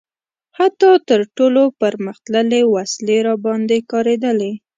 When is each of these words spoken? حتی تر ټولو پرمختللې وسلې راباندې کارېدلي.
حتی 0.57 0.91
تر 1.09 1.21
ټولو 1.35 1.63
پرمختللې 1.81 2.61
وسلې 2.75 3.17
راباندې 3.27 3.77
کارېدلي. 3.91 4.53